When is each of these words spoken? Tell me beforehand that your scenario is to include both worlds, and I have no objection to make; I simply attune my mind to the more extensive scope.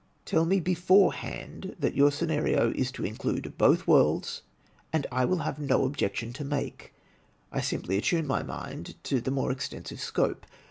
Tell 0.25 0.45
me 0.45 0.59
beforehand 0.59 1.75
that 1.79 1.93
your 1.95 2.11
scenario 2.11 2.71
is 2.71 2.91
to 2.93 3.05
include 3.05 3.55
both 3.59 3.85
worlds, 3.85 4.41
and 4.91 5.05
I 5.11 5.23
have 5.27 5.59
no 5.59 5.85
objection 5.85 6.33
to 6.33 6.43
make; 6.43 6.91
I 7.51 7.61
simply 7.61 7.99
attune 7.99 8.25
my 8.25 8.41
mind 8.41 8.95
to 9.03 9.21
the 9.21 9.29
more 9.29 9.51
extensive 9.51 10.01
scope. 10.01 10.47